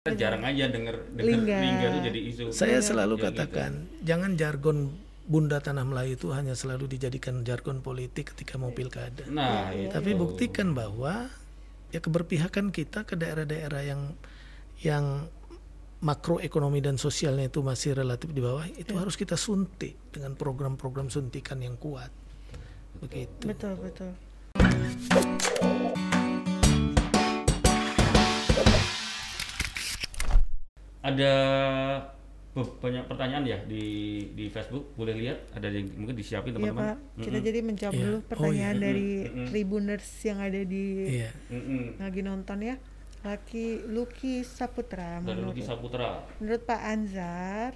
[0.00, 1.56] Kita jarang aja denger denger Lingga.
[1.60, 2.44] lingga, itu jadi isu.
[2.56, 3.26] Saya selalu Ya, gitu.
[3.36, 4.96] katakan, jangan jargon
[5.28, 9.28] Bunda Tanah Melayu itu hanya selalu dijadikan jargon politik ketika mau pilkada.
[9.28, 9.92] Nah, itu.
[9.92, 11.28] Tapi buktikan bahwa
[11.92, 14.16] ya keberpihakan kita ke daerah-daerah yang
[14.80, 15.28] yang
[16.00, 19.04] makroekonomi dan sosialnya itu masih relatif di bawah itu Iya.
[19.04, 22.08] harus kita suntik dengan program-program suntikan yang kuat.
[23.04, 23.44] Begitu.
[23.44, 24.16] Betul, betul.
[31.00, 31.32] Ada
[32.52, 33.84] banyak pertanyaan ya di
[34.34, 36.82] di Facebook, boleh lihat ada yang mungkin disiapin Iya teman-teman.
[36.84, 38.02] Pak, kita jadi menjawab Iya.
[38.02, 38.84] dulu Oh, pertanyaan iya.
[38.84, 39.46] dari Mm-mm.
[39.48, 40.84] Tribuners yang ada di
[41.16, 41.30] Iya.
[41.48, 41.82] Mm-mm.
[41.96, 42.76] lagi nonton ya.
[43.20, 46.24] Laki Luki Saputra Dari menurut, Luki Saputra.
[46.36, 47.72] menurut Pak Anzar,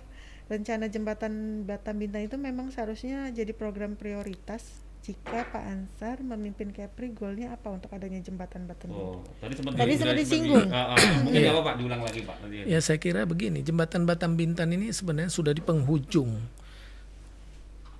[0.46, 7.12] rencana jembatan Batam Bintang itu memang seharusnya jadi program prioritas jika Pak Ansar memimpin Kepri
[7.12, 9.20] goalnya apa untuk adanya jembatan Batam Bintang?
[9.20, 10.66] Oh, tadi sempat Tadi di- sempat di- disinggung.
[10.68, 10.98] Ah, ah.
[11.20, 12.36] Mungkin nggak apa-apa diulang lagi, Pak.
[12.40, 12.56] Nanti.
[12.64, 16.40] Ya saya kira begini, jembatan Batam Bintan ini sebenarnya sudah di penghujung.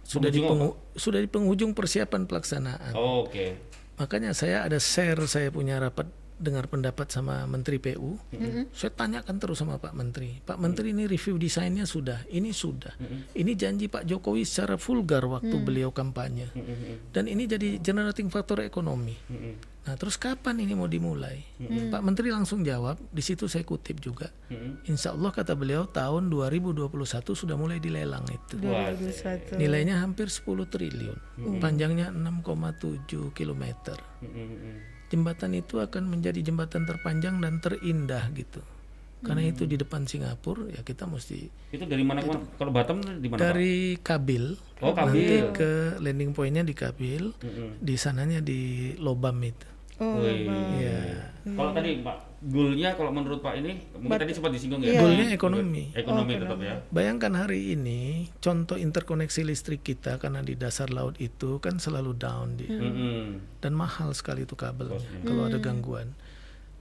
[0.03, 2.93] Sudah di Penghujung penghu- sudah di penghujung persiapan pelaksanaan.
[2.93, 3.57] Oh, Oke.
[3.95, 8.19] Makanya saya ada share saya punya rapat dengar pendapat sama Menteri PU.
[8.75, 10.43] Saya tanyakan terus sama Pak Menteri.
[10.43, 12.95] Pak Menteri ini review desainnya sudah, ini sudah.
[13.33, 16.51] Ini janji Pak Jokowi secara vulgar waktu beliau kampanye.
[17.15, 19.15] Dan ini jadi generating faktor ekonomi.
[19.85, 21.45] Nah, terus kapan ini mau dimulai?
[21.93, 24.33] Pak Menteri langsung jawab, di situ saya kutip juga.
[24.89, 26.89] Insya Allah kata beliau tahun 2021
[27.37, 28.57] sudah mulai dilelang itu.
[28.59, 29.61] 2021.
[29.61, 31.19] Nilainya hampir 10 triliun,
[31.61, 34.01] panjangnya 6,7 kilometer.
[35.15, 38.59] Jembatan itu akan menjadi jembatan terpanjang dan terindah gitu.
[39.25, 42.45] Karena itu di depan Singapura ya kita mesti Itu dari mana mana?
[42.61, 43.47] Kalau Batam di mana, Pak?
[43.47, 44.45] dari Kabil,
[44.85, 45.45] Oh, nanti Kabil.
[45.57, 47.33] ke landing pointnya di Kabil,
[47.81, 49.65] di sananya di Lobam itu.
[50.03, 50.51] Oh, Wih.
[50.83, 52.17] Ya, Kalau tadi Pak,
[52.51, 54.97] goalnya kalau menurut Pak ini, mungkin tadi sempat disinggung ya.
[54.97, 55.01] Iya.
[55.05, 55.85] goalnya ekonomi.
[55.95, 56.75] Ekonomi tetap ya.
[56.91, 62.59] Bayangkan hari ini contoh interkoneksi listrik kita karena di dasar laut itu kan selalu down
[62.59, 62.75] dia.
[62.75, 63.61] Mm-mm.
[63.63, 66.17] dan mahal sekali itu kabelnya kalau ada gangguan.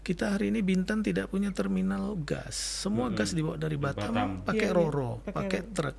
[0.04, 2.60] Kita hari ini Bintan tidak punya terminal gas.
[2.84, 4.30] Semua gas dibawa dari Batam, Batam.
[4.44, 5.96] pakai Iya, iya, roro, pakai truk.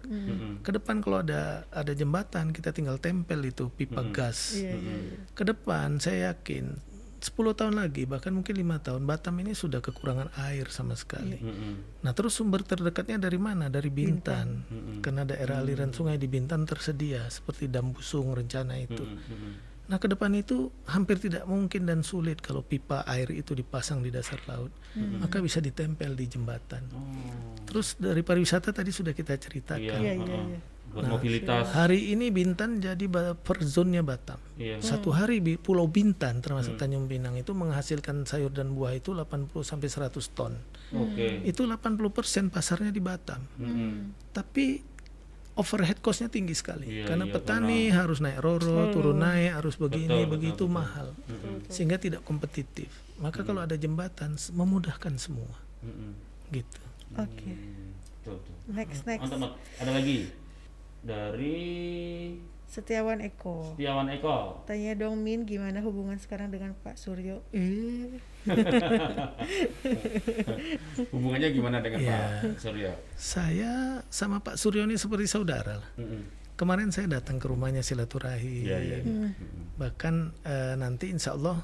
[0.60, 4.60] Ke depan kalau ada ada jembatan kita tinggal tempel itu pipa gas.
[4.60, 5.16] Iya, iya, iya.
[5.32, 6.93] Ke depan saya yakin
[7.24, 11.40] 10 tahun lagi bahkan mungkin lima tahun Batam ini sudah kekurangan air sama sekali.
[11.40, 12.04] Mm-mm.
[12.04, 13.72] Nah terus sumber terdekatnya dari mana?
[13.72, 14.68] Dari Bintan.
[15.00, 19.00] Karena daerah aliran sungai di Bintan tersedia seperti Dambusung rencana itu.
[19.00, 19.74] Mm-mm.
[19.84, 24.08] Nah, ke depan itu hampir tidak mungkin dan sulit kalau pipa air itu dipasang di
[24.08, 26.88] dasar laut, maka bisa ditempel di jembatan.
[26.96, 27.60] Oh.
[27.68, 30.00] Terus dari pariwisata tadi sudah kita ceritakan.
[30.00, 30.58] Iya, Iya, iya,
[30.94, 31.74] Buat mobilitas.
[31.74, 34.38] Hari ini Bintan jadi buffer zone-nya Batam.
[34.54, 34.78] Iya.
[34.78, 39.50] Satu hari di Pulau Bintan termasuk Tanjung Pinang itu menghasilkan sayur dan buah itu 80
[39.66, 40.54] sampai 100 ton.
[40.94, 41.42] Oke.
[41.42, 43.42] Itu 80% pasarnya di Batam.
[43.58, 44.14] Mm-mm.
[44.30, 44.94] Tapi
[45.54, 50.26] overhead cost-nya tinggi sekali Iya, karena iya, petani harus naik roro, turun naik, harus begini,
[50.26, 51.08] Betul, begitu betul, mahal,
[51.70, 52.90] sehingga tidak kompetitif.
[53.22, 55.54] Maka kalau ada jembatan memudahkan semua,
[55.86, 56.10] Mm-mm.
[56.50, 56.82] gitu.
[57.14, 57.54] Oke.
[57.54, 57.94] Hmm.
[58.26, 58.56] Tuh, tuh.
[58.74, 59.30] Next, next.
[59.78, 60.26] Ada lagi
[61.04, 61.60] dari
[62.64, 63.76] Setiawan Eko.
[63.76, 64.66] Setiawan Eko.
[64.66, 67.44] Tanya dong Min gimana hubungan sekarang dengan Pak Suryo?
[67.54, 68.18] Eh,
[71.14, 72.18] Hubungannya gimana dengan Iya.
[72.42, 72.90] Pak Suryo?
[73.14, 75.90] Saya sama Pak Suryo ini seperti saudara lah.
[76.00, 76.22] Mm-mm.
[76.54, 78.62] Kemarin saya datang ke rumahnya silaturahim.
[78.66, 78.98] Iya, iya.
[79.78, 81.62] Bahkan eh, nanti insya Allah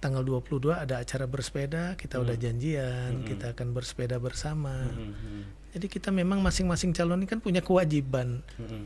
[0.00, 4.88] tanggal 22 ada acara bersepeda, kita udah janjian, kita akan bersepeda bersama.
[4.88, 5.44] Mm-mm.
[5.76, 8.82] Jadi kita memang masing-masing calon ini kan punya kewajiban Mm-mm.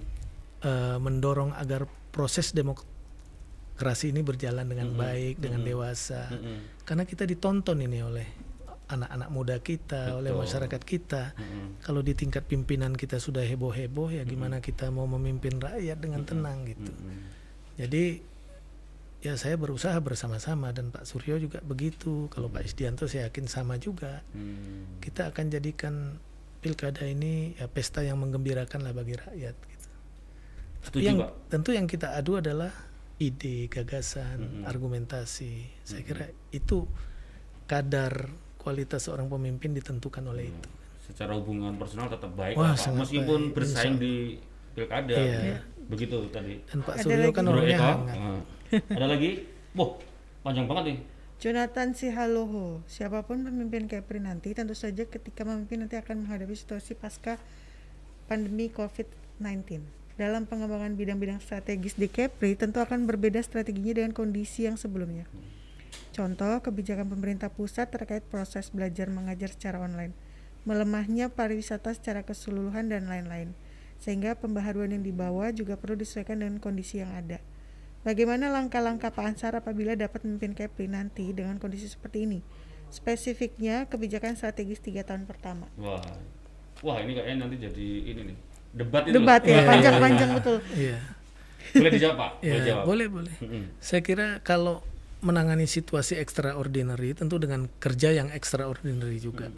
[0.67, 6.29] eh, mendorong agar proses demokrasi ini berjalan dengan baik, dengan dewasa.
[6.35, 6.83] Mm-mm.
[6.83, 8.29] Karena kita ditonton ini oleh
[8.85, 10.43] anak-anak muda kita, oleh Betul.
[10.45, 11.23] masyarakat kita.
[11.39, 11.79] Mm-mm.
[11.79, 16.67] Kalau di tingkat pimpinan kita sudah heboh-heboh, ya gimana kita mau memimpin rakyat dengan tenang
[16.67, 16.91] gitu.
[16.91, 17.19] Mm-mm.
[17.79, 18.34] Jadi
[19.25, 22.29] ya saya berusaha bersama-sama dan Pak Suryo juga begitu.
[22.29, 24.21] Kalau Pak Isdianto saya yakin sama juga.
[24.37, 25.01] Mm.
[25.01, 26.21] Kita akan jadikan
[26.61, 29.57] pilkada ini ya pesta yang menggembirakan lah bagi rakyat.
[29.57, 29.89] Gitu.
[30.85, 31.33] Tapi Setuju, yang Pak.
[31.49, 32.69] tentu yang kita adu adalah
[33.17, 35.73] ide, gagasan, argumentasi.
[35.89, 36.85] Saya kira itu
[37.65, 38.29] kadar
[38.61, 40.69] kualitas seorang pemimpin ditentukan oleh itu.
[41.05, 42.93] Secara hubungan personal tetap baik Wah, Pak.
[42.93, 44.37] Meskipun baik, bersaing di
[44.77, 45.17] pilkada.
[45.17, 45.65] Iya.
[45.89, 46.61] Begitu tadi.
[46.69, 48.19] Dan Pak Suryo kan orangnya hangat.
[48.21, 48.41] Ah.
[48.71, 49.45] Ada lagi?
[49.75, 49.99] Wah,
[50.47, 50.99] panjang banget nih.
[51.43, 56.97] Jonathan Sihaloho, siapa pun pemimpin Kepri nanti tentu saja ketika memimpin nanti akan menghadapi situasi
[56.97, 57.37] pasca
[58.31, 59.85] pandemi COVID-19.
[60.15, 65.27] Dalam pengembangan bidang-bidang strategis di Kepri tentu akan berbeda strateginya dengan kondisi yang sebelumnya.
[66.15, 70.15] Contoh kebijakan pemerintah pusat terkait proses belajar mengajar secara online.
[70.65, 73.53] melemahnya pariwisata secara keseluruhan dan lain-lain.
[74.01, 77.37] Sehingga pembaharuan yang dibawa juga perlu disesuaikan dengan kondisi yang ada.
[78.05, 82.45] Bagaimana langkah-langkah Pak Ansar apabila dapat memimpin Kepri nanti dengan kondisi seperti ini?
[82.93, 85.67] Spesifiknya kebijakan strategis tiga tahun pertama.
[85.81, 86.05] Wah,
[86.85, 88.37] wah ini kayaknya nanti jadi ini nih
[88.77, 89.17] debat itu.
[89.17, 89.51] Debat loh.
[89.57, 90.57] ya, panjang-panjang betul.
[90.77, 90.99] Iya.
[91.75, 92.31] Boleh dijawab Pak?
[92.45, 92.85] Boleh Ya, jawab.
[92.85, 93.35] boleh boleh.
[93.41, 93.65] Mm-mm.
[93.81, 94.85] Saya kira kalau
[95.25, 99.49] menangani situasi extraordinary tentu dengan kerja yang extraordinary juga.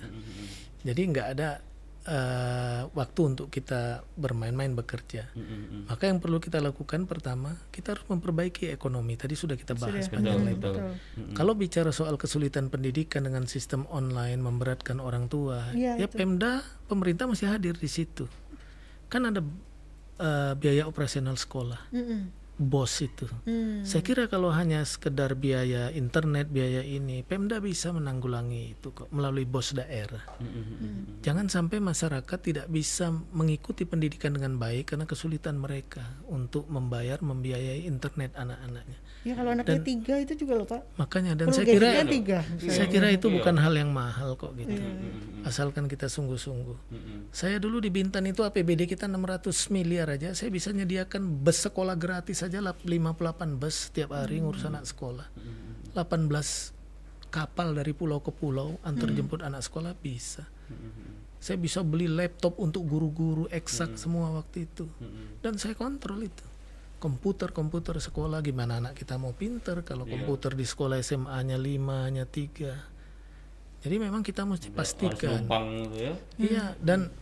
[0.86, 1.65] Jadi nggak ada
[2.06, 5.26] eh, waktu untuk kita bermain-main bekerja.
[5.34, 5.90] Mm-mm.
[5.90, 9.18] Maka yang perlu kita lakukan pertama kita harus memperbaiki ekonomi.
[9.18, 10.74] Tadi sudah kita bahas panjang Betul, lebar.
[10.78, 11.34] betul.
[11.34, 16.14] Kalau bicara soal kesulitan pendidikan dengan sistem online memberatkan orang tua, Iya, ya itu.
[16.14, 18.30] Pemda pemerintah mesti hadir di situ.
[19.10, 19.42] Kan ada
[20.16, 22.45] eh, biaya operasional sekolah, Mm-mm.
[22.56, 23.28] Bos itu.
[23.44, 23.84] Hmm.
[23.84, 29.44] Saya kira kalau hanya sekedar biaya internet, biaya ini, Pemda bisa menanggulangi itu kok melalui
[29.44, 30.24] bos daerah.
[30.40, 31.20] Mm-mm.
[31.20, 36.00] Jangan sampai masyarakat tidak bisa mengikuti pendidikan dengan baik karena kesulitan mereka
[36.32, 38.98] untuk membayar, membiayai internet anak-anaknya.
[39.26, 40.96] Ya kalau anaknya tiga itu juga loh Pak.
[40.96, 42.38] Makanya dan Perlu saya kira tiga.
[42.62, 44.80] saya kira itu bukan hal yang mahal kok gitu.
[45.44, 46.78] Asalkan kita sungguh-sungguh.
[46.88, 47.18] Mm-mm.
[47.34, 51.98] Saya dulu di Bintan itu APBD kita 600 miliar aja, saya bisa nyediakan bus sekolah
[51.98, 55.26] gratis saja lap- 58 bus setiap hari ngurus anak sekolah.
[55.98, 56.72] 18
[57.26, 60.46] kapal dari pulau ke pulau antar jemput anak sekolah bisa.
[61.42, 64.86] Saya bisa beli laptop untuk guru-guru eksak semua waktu itu.
[65.42, 66.46] Dan saya kontrol itu.
[66.96, 73.84] Komputer-komputer sekolah gimana anak kita mau pinter kalau komputer di sekolah SMA-nya 5 hanya 3.
[73.84, 76.12] Jadi memang kita mesti Harus pastikan gitu ya.
[76.40, 77.12] Iya, dan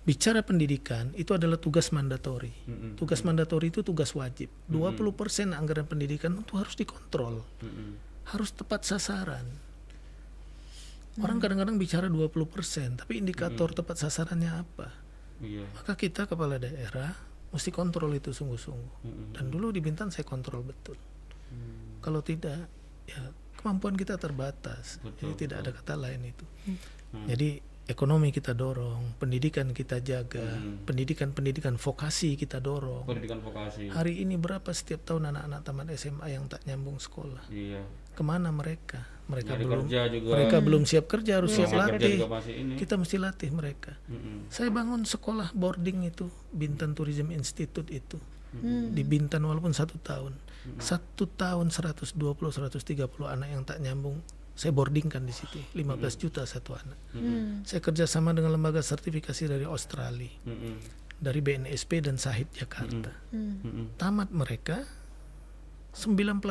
[0.00, 2.52] bicara pendidikan itu adalah tugas mandatori.
[2.66, 2.96] Mm-mm.
[2.96, 4.48] Tugas mandatori itu tugas wajib.
[4.72, 8.00] 20% anggaran pendidikan itu harus dikontrol, Mm-mm.
[8.32, 9.44] harus tepat sasaran.
[11.20, 14.88] Orang kadang-kadang bicara 20%, tapi indikator tepat sasarannya apa?
[15.44, 15.68] Iya.
[15.76, 17.12] Maka kita kepala daerah
[17.52, 18.94] mesti kontrol itu sungguh-sungguh.
[19.04, 19.26] Mm-mm.
[19.36, 20.96] Dan dulu di Bintan saya kontrol betul.
[22.00, 22.70] Kalau tidak,
[23.04, 23.20] ya
[23.60, 24.96] kemampuan kita terbatas.
[25.04, 26.46] Betul, Jadi tidak ada kata lain itu.
[26.64, 27.26] Hmm.
[27.28, 27.60] Jadi
[27.90, 30.86] ekonomi kita dorong, pendidikan kita jaga, Hmm.
[30.86, 33.02] pendidikan-pendidikan vokasi kita dorong.
[33.02, 33.90] Pendidikan vokasi.
[33.90, 37.50] Hari ini berapa setiap tahun anak-anak tamat SMA yang tak nyambung sekolah?
[37.50, 37.82] Iya.
[38.14, 39.02] Ke mana mereka?
[39.26, 40.30] Mereka Nyari belum kerja juga.
[40.34, 42.18] mereka belum siap kerja, harus siap Kerja latih.
[42.74, 43.94] Kita mesti latih mereka.
[44.06, 44.50] Mm-mm.
[44.50, 48.18] Saya bangun sekolah boarding itu, Bintan Tourism Institute itu.
[48.90, 50.34] Di Bintan walaupun satu tahun.
[50.76, 52.18] Satu tahun 120
[52.50, 54.18] 130 anak yang tak nyambung
[54.60, 56.98] saya boardingkan di situ 15 juta satu anak.
[57.16, 57.64] Hmm.
[57.64, 60.76] Saya kerjasama dengan lembaga sertifikasi dari Australia, Mm-mm.
[61.16, 63.08] dari BNSP dan Sahid Jakarta.
[63.32, 63.64] Hmm.
[63.64, 63.96] Mm-mm.
[63.96, 64.84] Tamat mereka
[65.96, 66.44] 98%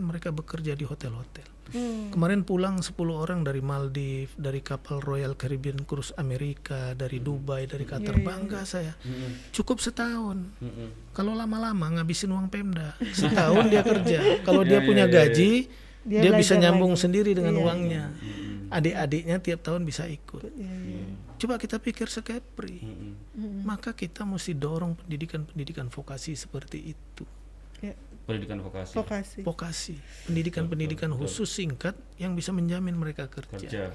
[0.00, 1.44] mereka bekerja di hotel-hotel.
[1.76, 2.08] Hmm.
[2.08, 7.84] Kemarin pulang 10 orang dari Maldives, dari kapal Royal Caribbean Cruise Amerika, dari Dubai, dari
[7.84, 8.24] Qatar.
[8.24, 8.96] Bangga saya.
[9.04, 9.52] Mm-mm.
[9.52, 10.48] Cukup setahun.
[10.64, 11.12] Mm-mm.
[11.12, 14.40] Kalau lama-lama ngabisin uang Pemda, setahun dia kerja.
[14.48, 15.52] Kalau dia Ya, punya ya, ya, gaji,
[16.04, 17.02] Dia dia, bisa nyambung lagi.
[17.08, 18.04] sendiri dengan Iya, uangnya.
[18.68, 20.44] Adik-adiknya tiap tahun bisa ikut.
[20.52, 21.04] Ya, ya.
[21.40, 22.80] Coba kita pikir sekepri.
[22.80, 23.64] Mm-mm.
[23.64, 27.24] Maka kita mesti dorong pendidikan-pendidikan vokasi seperti itu.
[27.80, 27.96] Ya.
[28.24, 28.96] Pendidikan vokasi.
[28.96, 29.38] Vokasi.
[29.44, 29.96] Vokasi,
[30.28, 33.52] pendidikan-pendidikan khusus singkat yang bisa menjamin mereka kerja.
[33.52, 33.92] Kerja.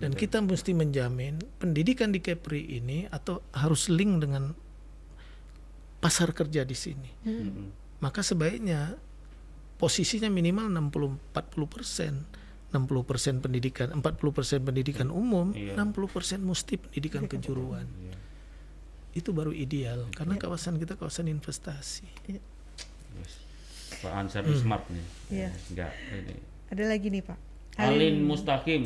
[0.00, 4.56] Dan kita mesti menjamin pendidikan di Kepri ini atau harus link dengan
[6.00, 7.10] pasar kerja di sini.
[7.28, 7.68] Mm-mm.
[8.00, 8.96] Maka sebaiknya
[9.80, 12.14] posisinya minimal 60 40 persen.
[12.70, 15.74] 60 persen pendidikan, 40 persen pendidikan umum, Iya.
[15.74, 17.82] 60 persen mesti pendidikan kejuruan.
[17.82, 18.14] Iya.
[19.10, 22.06] Itu baru ideal karena kawasan kita kawasan investasi.
[22.30, 22.38] Ya.
[23.18, 23.34] Yes.
[23.98, 25.06] Pak Ansar ini smart nih.
[25.34, 25.50] Iya.
[25.74, 26.34] Enggak ini.
[26.70, 27.38] Ada lagi nih Pak.
[27.80, 28.82] Alin Mustaqim.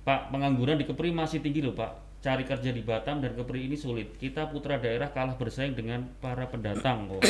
[0.00, 2.24] Pak, pengangguran di Kepri masih tinggi loh, Pak.
[2.24, 4.16] Cari kerja di Batam dan Kepri ini sulit.
[4.16, 7.20] Kita putra daerah kalah bersaing dengan para pendatang kok.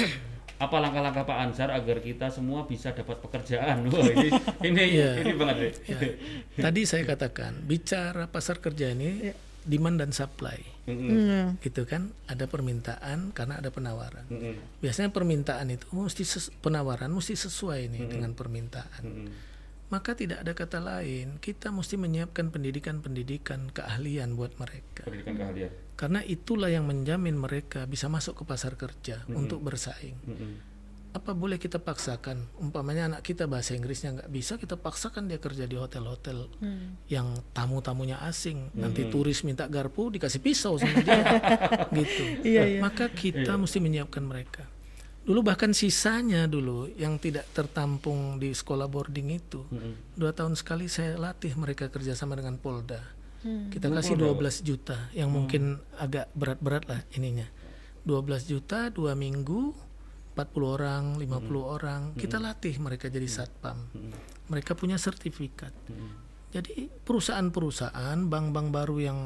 [0.60, 3.80] Apa langkah-langkah Pak Ansar agar kita semua bisa dapat pekerjaan?
[3.88, 4.28] Wah, ini
[4.68, 5.24] ini Iya.
[5.24, 5.72] ini banget deh.
[5.88, 5.98] Ya.
[6.68, 9.32] Tadi saya katakan bicara pasar kerja ini
[9.64, 10.60] demand dan supply.
[10.84, 11.08] Mm-mm.
[11.08, 11.46] Hmm.
[11.64, 12.12] Gitu kan?
[12.28, 14.28] Ada permintaan karena ada penawaran.
[14.28, 14.84] Mm-mm.
[14.84, 16.28] Biasanya permintaan itu mesti
[16.60, 19.00] penawaran mesti sesuai nih dengan permintaan.
[19.00, 19.28] Mm-mm.
[19.90, 25.02] Maka tidak ada kata lain, kita mesti menyiapkan pendidikan-pendidikan keahlian buat mereka.
[25.02, 25.72] Pendidikan keahlian.
[26.00, 30.16] Karena itulah yang menjamin mereka bisa masuk ke pasar kerja untuk bersaing.
[30.24, 30.52] Mm-mm.
[31.12, 32.40] Apa boleh kita paksakan?
[32.56, 36.48] Umpamanya anak kita bahasa Inggrisnya nggak bisa, kita paksakan dia kerja di hotel-hotel
[37.12, 38.72] yang tamu-tamunya asing.
[38.80, 41.20] Nanti turis minta garpu dikasih pisau sama dia,
[42.00, 42.24] gitu.
[42.48, 42.80] Iya, iya.
[42.80, 44.64] Maka kita mesti menyiapkan mereka.
[45.20, 49.68] Dulu bahkan sisanya dulu yang tidak tertampung di sekolah boarding itu,
[50.16, 53.19] dua tahun sekali saya latih mereka kerjasama dengan Polda.
[53.42, 57.48] Kita kasih 12 juta yang mungkin agak berat-berat lah ininya.
[58.04, 59.72] 12 juta dua minggu
[60.36, 63.76] 40 orang, 50 orang, kita latih mereka jadi satpam.
[64.48, 65.74] Mereka punya sertifikat.
[66.50, 69.18] Jadi perusahaan-perusahaan, bank-bank baru yang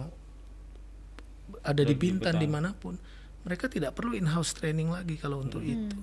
[1.62, 2.40] ada di Bintan.
[2.40, 2.99] di mana pun,
[3.44, 5.96] mereka tidak perlu in-house training lagi kalau untuk itu.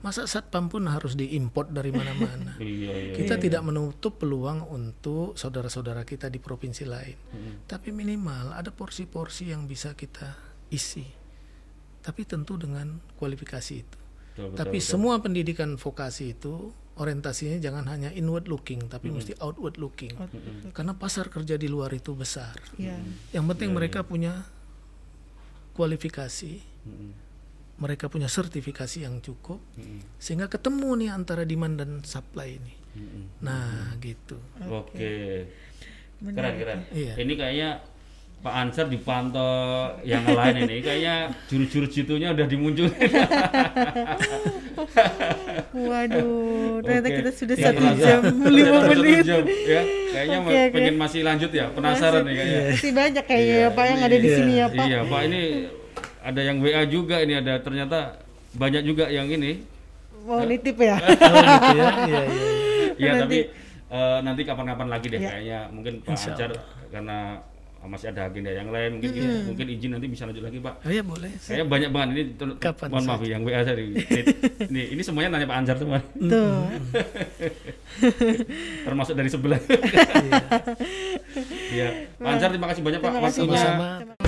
[0.00, 2.54] Masa satpam pun harus diimport dari mana-mana.
[2.62, 3.14] Iya, iya.
[3.18, 7.18] Kita tidak menutup peluang untuk saudara-saudara kita di provinsi lain.
[7.66, 10.38] Tapi minimal ada porsi-porsi yang bisa kita
[10.70, 11.02] isi.
[11.98, 13.98] Tapi tentu dengan kualifikasi itu.
[14.34, 14.90] Betul, betul, Tapi betul.
[14.90, 19.18] semua pendidikan vokasi itu orientasinya jangan hanya inward looking, tapi Hmm.
[19.18, 20.14] mesti outward looking.
[20.70, 22.54] Karena pasar kerja di luar itu besar.
[22.78, 22.98] Iya.
[23.34, 24.46] Yang penting mereka punya
[25.74, 26.52] kualifikasi,
[26.86, 27.10] Mm-mm.
[27.82, 30.00] mereka punya sertifikasi yang cukup, Mm-mm.
[30.22, 32.74] sehingga ketemu nih antara demand dan supply ini.
[32.94, 33.24] Mm-mm.
[33.42, 34.38] Nah, gitu.
[34.70, 35.50] Oke.
[36.24, 36.80] Keren Menarik keren.
[36.94, 37.14] Iya.
[37.20, 37.70] Ini kayaknya
[38.44, 42.92] Pak Ansar dipantau yang lain ini kayaknya jurus-jurus jitunya udah dimunculin.
[45.88, 46.34] Waduh,
[46.80, 47.16] ternyata Oke.
[47.18, 48.00] kita sudah Ya, satu terasa.
[48.00, 49.22] jam lima menit.
[49.22, 49.82] jam, ya.
[50.10, 50.72] Kayaknya Oke, oke.
[50.72, 52.60] pengen masih lanjut ya, penasaran nih kayaknya.
[52.70, 54.84] Masih banyak kayaknya Iya, ya Pak yang ada di sini ya Pak.
[54.84, 55.42] Iya, Pak ini
[56.20, 57.98] ada yang WA juga ini ada ternyata
[58.52, 59.52] banyak juga yang ini.
[60.22, 60.96] Mau nitip ya?
[61.04, 61.84] Oh, gitu ya.
[61.84, 62.20] Iya, iya, iya.
[62.94, 63.38] Iya, Nanti- tapi
[63.90, 65.30] eh, nanti kapan-kapan lagi deh Iya.
[65.30, 66.50] kayaknya mungkin Pak Ansar
[66.88, 67.18] karena
[67.88, 69.12] masih ada agenda yang lain mungkin
[69.52, 70.74] mungkin izin nanti bisa lanjut lagi Pak.
[70.84, 71.30] Oh, iya boleh.
[71.36, 72.22] Kayaknya banyak banget ini
[72.56, 74.00] Kapan mohon maaf yang WA saya ini,
[74.72, 76.64] ini, ini semuanya nanya Pak Ansar semua Tuh.
[78.88, 79.60] termasuk dari sebelah.
[81.74, 82.06] Iya.
[82.22, 84.23] Pak Ansar terima kasih banyak Pak Terima kasih, waktunya.